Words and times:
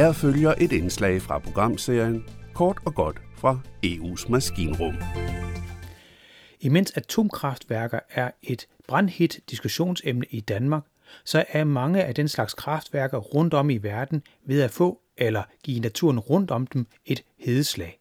Her 0.00 0.12
følger 0.12 0.54
et 0.58 0.72
indslag 0.72 1.22
fra 1.22 1.38
programserien 1.38 2.24
Kort 2.54 2.78
og 2.84 2.94
godt 2.94 3.20
fra 3.36 3.58
EU's 3.86 4.30
maskinrum. 4.30 4.94
Imens 6.60 6.90
atomkraftværker 6.90 8.00
er 8.10 8.30
et 8.42 8.66
brandhit 8.88 9.40
diskussionsemne 9.50 10.26
i 10.30 10.40
Danmark, 10.40 10.82
så 11.24 11.44
er 11.48 11.64
mange 11.64 12.04
af 12.04 12.14
den 12.14 12.28
slags 12.28 12.54
kraftværker 12.54 13.18
rundt 13.18 13.54
om 13.54 13.70
i 13.70 13.76
verden 13.76 14.22
ved 14.44 14.62
at 14.62 14.70
få 14.70 15.00
eller 15.16 15.42
give 15.62 15.80
naturen 15.80 16.18
rundt 16.18 16.50
om 16.50 16.66
dem 16.66 16.86
et 17.04 17.24
hedeslag. 17.38 18.00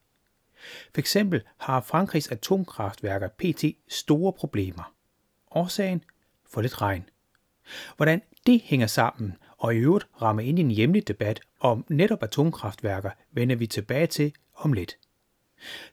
For 0.93 1.00
eksempel 1.00 1.41
har 1.57 1.81
Frankrigs 1.81 2.27
atomkraftværker 2.27 3.27
pt. 3.27 3.63
store 3.88 4.34
problemer. 4.34 4.93
Årsagen? 5.52 6.04
For 6.50 6.61
lidt 6.61 6.81
regn. 6.81 7.09
Hvordan 7.97 8.21
det 8.47 8.61
hænger 8.63 8.88
sammen 8.88 9.34
og 9.60 9.76
i 9.76 9.78
øvrigt 9.78 10.07
rammer 10.21 10.44
ind 10.44 10.60
i 10.60 10.62
en 10.62 10.71
hjemlig 10.71 11.07
debat 11.07 11.41
om 11.59 11.86
netop 11.90 12.23
atomkraftværker, 12.23 13.12
vender 13.31 13.55
vi 13.55 13.68
tilbage 13.68 14.08
til 14.08 14.34
om 14.55 14.73
lidt. 14.73 14.98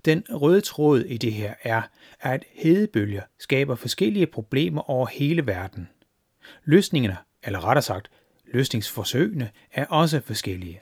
Den 0.04 0.24
røde 0.30 0.60
tråd 0.60 1.00
i 1.00 1.16
det 1.16 1.32
her 1.32 1.54
er, 1.62 1.82
at 2.20 2.44
hedebølger 2.54 3.22
skaber 3.38 3.74
forskellige 3.74 4.26
problemer 4.26 4.90
over 4.90 5.06
hele 5.06 5.46
verden. 5.46 5.88
Løsningerne, 6.64 7.16
eller 7.42 7.64
rettere 7.64 7.82
sagt, 7.82 8.10
løsningsforsøgene, 8.46 9.50
er 9.72 9.86
også 9.86 10.20
forskellige. 10.20 10.80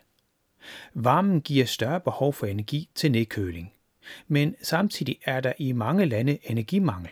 Varmen 0.94 1.40
giver 1.40 1.64
større 1.64 2.00
behov 2.00 2.32
for 2.32 2.46
energi 2.46 2.88
til 2.94 3.12
nedkøling, 3.12 3.72
men 4.28 4.56
samtidig 4.62 5.18
er 5.24 5.40
der 5.40 5.52
i 5.58 5.72
mange 5.72 6.04
lande 6.04 6.38
energimangel. 6.42 7.10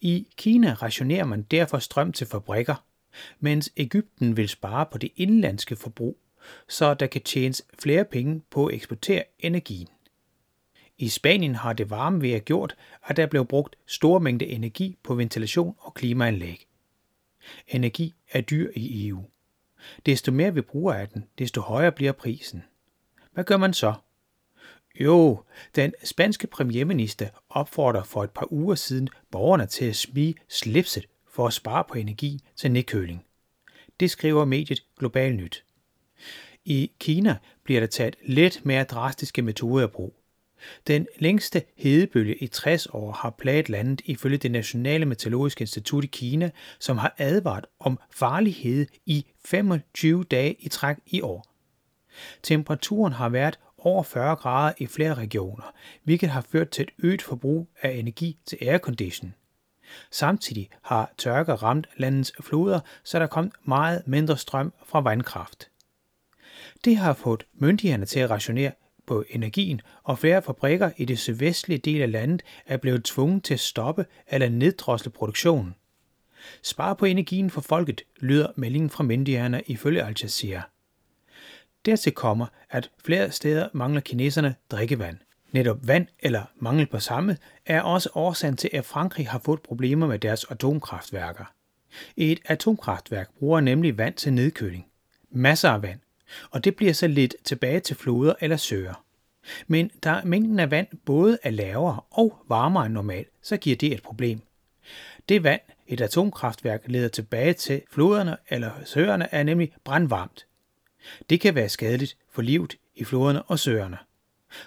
I 0.00 0.28
Kina 0.36 0.74
rationerer 0.74 1.24
man 1.24 1.42
derfor 1.42 1.78
strøm 1.78 2.12
til 2.12 2.26
fabrikker, 2.26 2.84
mens 3.40 3.72
Ægypten 3.76 4.36
vil 4.36 4.48
spare 4.48 4.86
på 4.92 4.98
det 4.98 5.10
indlandske 5.16 5.76
forbrug, 5.76 6.18
så 6.68 6.94
der 6.94 7.06
kan 7.06 7.22
tjenes 7.22 7.62
flere 7.78 8.04
penge 8.04 8.42
på 8.50 8.66
at 8.66 8.74
eksportere 8.74 9.24
energien. 9.38 9.88
I 10.98 11.08
Spanien 11.08 11.54
har 11.54 11.72
det 11.72 11.90
varme 11.90 12.22
vejr 12.22 12.38
gjort, 12.38 12.76
at 13.06 13.16
der 13.16 13.26
blev 13.26 13.46
brugt 13.46 13.76
store 13.86 14.20
mængder 14.20 14.46
energi 14.46 14.96
på 15.02 15.14
ventilation 15.14 15.74
og 15.78 15.94
klimaanlæg. 15.94 16.66
Energi 17.68 18.14
er 18.30 18.40
dyr 18.40 18.70
i 18.74 19.08
EU. 19.08 19.24
Desto 20.06 20.32
mere 20.32 20.54
vi 20.54 20.60
bruger 20.60 20.92
af 20.94 21.08
den, 21.08 21.24
desto 21.38 21.60
højere 21.60 21.92
bliver 21.92 22.12
prisen. 22.12 22.64
Hvad 23.32 23.44
gør 23.44 23.56
man 23.56 23.74
så? 23.74 23.94
Jo, 25.00 25.42
den 25.74 25.92
spanske 26.04 26.46
premierminister 26.46 27.28
opfordrer 27.48 28.02
for 28.02 28.24
et 28.24 28.30
par 28.30 28.52
uger 28.52 28.74
siden 28.74 29.08
borgerne 29.30 29.66
til 29.66 29.84
at 29.84 29.96
smige 29.96 30.34
slipset 30.48 31.06
for 31.38 31.46
at 31.46 31.52
spare 31.52 31.84
på 31.84 31.94
energi 31.94 32.40
til 32.56 32.70
nedkøling. 32.70 33.24
Det 34.00 34.10
skriver 34.10 34.44
mediet 34.44 34.84
Global 34.98 35.34
Nyt. 35.34 35.64
I 36.64 36.90
Kina 37.00 37.36
bliver 37.64 37.80
der 37.80 37.86
taget 37.86 38.16
lidt 38.22 38.64
mere 38.64 38.84
drastiske 38.84 39.42
metoder 39.42 39.84
i 39.84 39.90
brug. 39.90 40.14
Den 40.86 41.06
længste 41.18 41.62
hedebølge 41.76 42.36
i 42.36 42.46
60 42.46 42.86
år 42.86 43.12
har 43.12 43.30
plaget 43.30 43.68
landet 43.68 44.00
ifølge 44.04 44.36
det 44.36 44.50
Nationale 44.50 45.06
Meteorologiske 45.06 45.62
Institut 45.62 46.04
i 46.04 46.06
Kina, 46.06 46.50
som 46.78 46.98
har 46.98 47.14
advaret 47.18 47.66
om 47.80 47.98
farlighed 48.10 48.86
i 49.06 49.26
25 49.44 50.24
dage 50.24 50.56
i 50.58 50.68
træk 50.68 50.96
i 51.06 51.20
år. 51.20 51.46
Temperaturen 52.42 53.12
har 53.12 53.28
været 53.28 53.58
over 53.78 54.02
40 54.02 54.36
grader 54.36 54.74
i 54.78 54.86
flere 54.86 55.14
regioner, 55.14 55.72
hvilket 56.04 56.30
har 56.30 56.40
ført 56.40 56.70
til 56.70 56.82
et 56.82 56.90
øget 56.98 57.22
forbrug 57.22 57.68
af 57.82 57.90
energi 57.90 58.38
til 58.46 58.58
aircondition. 58.60 59.34
Samtidig 60.10 60.68
har 60.82 61.12
tørke 61.18 61.54
ramt 61.54 61.86
landets 61.96 62.32
floder, 62.40 62.80
så 63.04 63.18
der 63.18 63.26
kom 63.26 63.52
meget 63.64 64.02
mindre 64.06 64.36
strøm 64.36 64.72
fra 64.86 65.00
vandkraft. 65.00 65.68
Det 66.84 66.96
har 66.96 67.12
fået 67.12 67.46
myndighederne 67.54 68.06
til 68.06 68.20
at 68.20 68.30
rationere 68.30 68.72
på 69.06 69.24
energien, 69.30 69.80
og 70.02 70.18
flere 70.18 70.42
fabrikker 70.42 70.90
i 70.96 71.04
det 71.04 71.18
sydvestlige 71.18 71.78
del 71.78 72.02
af 72.02 72.12
landet 72.12 72.42
er 72.66 72.76
blevet 72.76 73.04
tvunget 73.04 73.44
til 73.44 73.54
at 73.54 73.60
stoppe 73.60 74.06
eller 74.26 74.48
neddrosle 74.48 75.10
produktionen. 75.10 75.74
Spar 76.62 76.94
på 76.94 77.04
energien 77.04 77.50
for 77.50 77.60
folket, 77.60 78.02
lyder 78.20 78.52
meldingen 78.56 78.90
fra 78.90 79.04
myndighederne 79.04 79.62
ifølge 79.66 80.02
Al 80.02 80.16
Jazeera. 80.22 80.62
Dertil 81.84 82.12
kommer, 82.12 82.46
at 82.70 82.90
flere 83.04 83.30
steder 83.30 83.68
mangler 83.72 84.00
kineserne 84.00 84.54
drikkevand. 84.70 85.18
Netop 85.52 85.88
vand 85.88 86.06
eller 86.18 86.42
mangel 86.56 86.86
på 86.86 86.98
samme 86.98 87.36
er 87.66 87.82
også 87.82 88.08
årsagen 88.14 88.56
til, 88.56 88.70
at 88.72 88.84
Frankrig 88.84 89.28
har 89.28 89.38
fået 89.38 89.62
problemer 89.62 90.06
med 90.06 90.18
deres 90.18 90.44
atomkraftværker. 90.50 91.44
Et 92.16 92.40
atomkraftværk 92.44 93.30
bruger 93.38 93.60
nemlig 93.60 93.98
vand 93.98 94.14
til 94.14 94.32
nedkøling. 94.32 94.86
Masser 95.30 95.70
af 95.70 95.82
vand, 95.82 96.00
og 96.50 96.64
det 96.64 96.76
bliver 96.76 96.92
så 96.92 97.06
lidt 97.06 97.34
tilbage 97.44 97.80
til 97.80 97.96
floder 97.96 98.34
eller 98.40 98.56
søer. 98.56 99.04
Men 99.66 99.90
da 100.04 100.20
mængden 100.24 100.58
af 100.58 100.70
vand 100.70 100.86
både 101.04 101.38
er 101.42 101.50
lavere 101.50 102.00
og 102.10 102.38
varmere 102.48 102.86
end 102.86 102.94
normalt, 102.94 103.28
så 103.42 103.56
giver 103.56 103.76
det 103.76 103.92
et 103.92 104.02
problem. 104.02 104.40
Det 105.28 105.42
vand, 105.42 105.60
et 105.86 106.00
atomkraftværk 106.00 106.82
leder 106.86 107.08
tilbage 107.08 107.52
til 107.52 107.82
floderne 107.90 108.36
eller 108.48 108.70
søerne, 108.84 109.34
er 109.34 109.42
nemlig 109.42 109.72
brandvarmt. 109.84 110.46
Det 111.30 111.40
kan 111.40 111.54
være 111.54 111.68
skadeligt 111.68 112.16
for 112.30 112.42
livet 112.42 112.76
i 112.94 113.04
floderne 113.04 113.42
og 113.42 113.58
søerne. 113.58 113.98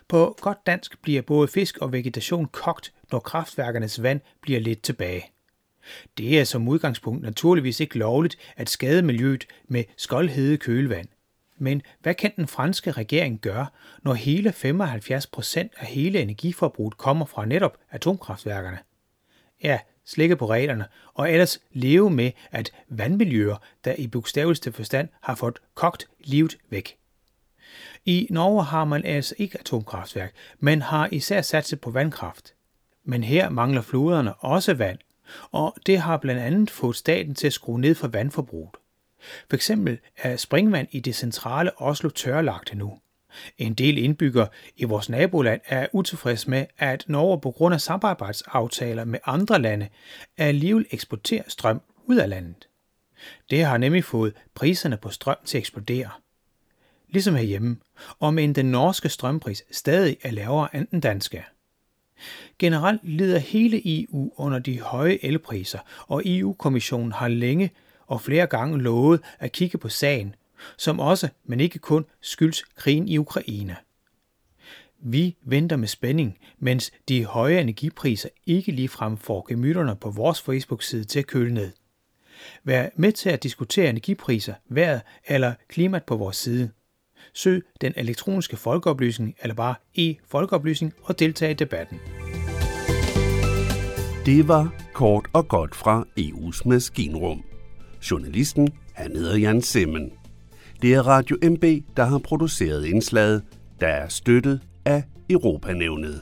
På 0.07 0.37
godt 0.41 0.65
dansk 0.65 1.01
bliver 1.01 1.21
både 1.21 1.47
fisk 1.47 1.77
og 1.77 1.91
vegetation 1.91 2.45
kogt, 2.45 2.93
når 3.11 3.19
kraftværkernes 3.19 4.03
vand 4.03 4.21
bliver 4.41 4.59
lidt 4.59 4.81
tilbage. 4.81 5.31
Det 6.17 6.39
er 6.39 6.43
som 6.43 6.67
udgangspunkt 6.67 7.21
naturligvis 7.21 7.79
ikke 7.79 7.97
lovligt 7.97 8.37
at 8.55 8.69
skade 8.69 9.01
miljøet 9.01 9.45
med 9.67 9.83
skoldhede 9.97 10.57
kølevand. 10.57 11.07
Men 11.57 11.81
hvad 11.99 12.13
kan 12.13 12.31
den 12.35 12.47
franske 12.47 12.91
regering 12.91 13.39
gøre, 13.39 13.67
når 14.03 14.13
hele 14.13 14.51
75 14.51 15.27
procent 15.27 15.71
af 15.77 15.85
hele 15.85 16.19
energiforbruget 16.19 16.97
kommer 16.97 17.25
fra 17.25 17.45
netop 17.45 17.77
atomkraftværkerne? 17.89 18.77
Ja, 19.63 19.79
slikke 20.05 20.35
på 20.35 20.49
reglerne, 20.49 20.85
og 21.13 21.31
ellers 21.31 21.59
leve 21.71 22.09
med, 22.09 22.31
at 22.51 22.71
vandmiljøer, 22.89 23.57
der 23.85 23.95
i 23.97 24.07
bogstaveligste 24.07 24.71
forstand 24.71 25.09
har 25.21 25.35
fået 25.35 25.59
kogt 25.73 26.07
livet 26.19 26.57
væk. 26.69 26.97
I 28.05 28.27
Norge 28.29 28.63
har 28.63 28.85
man 28.85 29.05
altså 29.05 29.35
ikke 29.37 29.59
atomkraftværk, 29.59 30.33
men 30.59 30.81
har 30.81 31.09
især 31.11 31.41
satset 31.41 31.81
på 31.81 31.91
vandkraft. 31.91 32.53
Men 33.03 33.23
her 33.23 33.49
mangler 33.49 33.81
floderne 33.81 34.33
også 34.33 34.73
vand, 34.73 34.99
og 35.51 35.75
det 35.85 35.99
har 35.99 36.17
blandt 36.17 36.41
andet 36.41 36.71
fået 36.71 36.95
staten 36.95 37.35
til 37.35 37.47
at 37.47 37.53
skrue 37.53 37.79
ned 37.79 37.95
for 37.95 38.07
vandforbruget. 38.07 38.77
For 39.49 39.55
eksempel 39.55 39.99
er 40.17 40.37
springvand 40.37 40.87
i 40.91 40.99
det 40.99 41.15
centrale 41.15 41.81
Oslo 41.81 42.09
tørlagt 42.09 42.75
nu. 42.75 42.99
En 43.57 43.73
del 43.73 43.97
indbyggere 43.97 44.47
i 44.75 44.83
vores 44.83 45.09
naboland 45.09 45.61
er 45.65 45.87
utilfredse 45.93 46.49
med, 46.49 46.65
at 46.77 47.05
Norge 47.07 47.41
på 47.41 47.51
grund 47.51 47.73
af 47.73 47.81
samarbejdsaftaler 47.81 49.05
med 49.05 49.19
andre 49.25 49.61
lande 49.61 49.89
alligevel 50.37 50.85
eksporterer 50.91 51.43
strøm 51.47 51.81
ud 52.05 52.17
af 52.17 52.29
landet. 52.29 52.67
Det 53.49 53.65
har 53.65 53.77
nemlig 53.77 54.03
fået 54.03 54.33
priserne 54.53 54.97
på 54.97 55.09
strøm 55.09 55.37
til 55.45 55.57
at 55.57 55.59
eksplodere. 55.59 56.09
Ligesom 57.11 57.35
herhjemme, 57.35 57.77
om 58.19 58.37
end 58.37 58.55
den 58.55 58.65
norske 58.65 59.09
strømpris 59.09 59.63
stadig 59.71 60.17
er 60.21 60.31
lavere 60.31 60.75
end 60.75 60.87
den 60.91 60.99
danske. 60.99 61.43
Generelt 62.59 63.01
lider 63.03 63.39
hele 63.39 64.01
EU 64.01 64.31
under 64.35 64.59
de 64.59 64.81
høje 64.81 65.19
elpriser, 65.21 65.79
og 66.07 66.21
EU-kommissionen 66.25 67.11
har 67.11 67.27
længe 67.27 67.71
og 68.07 68.21
flere 68.21 68.47
gange 68.47 68.81
lovet 68.81 69.21
at 69.39 69.51
kigge 69.51 69.77
på 69.77 69.89
sagen, 69.89 70.35
som 70.77 70.99
også, 70.99 71.29
men 71.45 71.59
ikke 71.59 71.79
kun, 71.79 72.05
skyldes 72.21 72.63
krigen 72.63 73.07
i 73.07 73.17
Ukraine. 73.17 73.75
Vi 74.99 75.35
venter 75.41 75.75
med 75.75 75.87
spænding, 75.87 76.37
mens 76.59 76.91
de 77.09 77.25
høje 77.25 77.59
energipriser 77.59 78.29
ikke 78.45 78.71
ligefrem 78.71 79.17
får 79.17 79.45
gemytterne 79.49 79.95
på 79.95 80.09
vores 80.09 80.41
Facebook-side 80.41 81.03
til 81.03 81.19
at 81.19 81.27
køle 81.27 81.53
ned. 81.53 81.71
Vær 82.63 82.89
med 82.95 83.11
til 83.11 83.29
at 83.29 83.43
diskutere 83.43 83.89
energipriser, 83.89 84.53
vejret 84.69 85.01
eller 85.27 85.53
klimaet 85.67 86.03
på 86.03 86.15
vores 86.15 86.37
side. 86.37 86.69
Søg 87.33 87.63
den 87.81 87.93
elektroniske 87.95 88.57
folkeoplysning 88.57 89.35
eller 89.41 89.55
bare 89.55 89.75
e-folkeoplysning 89.95 90.93
og 91.03 91.19
deltag 91.19 91.51
i 91.51 91.53
debatten. 91.53 91.99
Det 94.25 94.47
var 94.47 94.73
kort 94.93 95.27
og 95.33 95.47
godt 95.47 95.75
fra 95.75 96.05
EU's 96.19 96.69
maskinrum. 96.69 97.43
Journalisten, 98.11 98.69
han 98.93 99.15
hedder 99.15 99.37
Jan 99.37 99.61
Simmen. 99.61 100.11
Det 100.81 100.93
er 100.93 101.01
Radio 101.01 101.37
MB, 101.43 101.63
der 101.97 102.05
har 102.05 102.17
produceret 102.17 102.85
indslaget, 102.85 103.43
der 103.79 103.87
er 103.87 104.07
støttet 104.07 104.61
af 104.85 105.03
Europanævnet. 105.29 106.21